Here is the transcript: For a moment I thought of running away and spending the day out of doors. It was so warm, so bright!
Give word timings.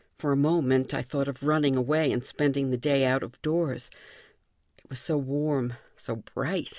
For 0.17 0.31
a 0.31 0.35
moment 0.35 0.95
I 0.95 1.03
thought 1.03 1.27
of 1.27 1.43
running 1.43 1.75
away 1.75 2.11
and 2.11 2.25
spending 2.25 2.71
the 2.71 2.75
day 2.75 3.05
out 3.05 3.21
of 3.21 3.39
doors. 3.43 3.91
It 4.79 4.89
was 4.89 4.99
so 4.99 5.15
warm, 5.15 5.75
so 5.95 6.15
bright! 6.15 6.69